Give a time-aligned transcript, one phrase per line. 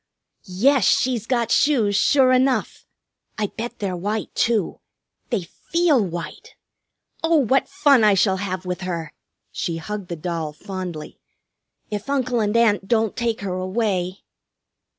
[0.45, 2.87] "Yes, she's got shoes, sure enough!
[3.37, 4.79] I bet they're white, too.
[5.29, 6.55] They feel white.
[7.23, 9.13] Oh, what fun I shall have with her,"
[9.51, 11.19] she hugged the doll fondly,
[11.91, 14.23] "if Uncle and Aunt don't take her away!"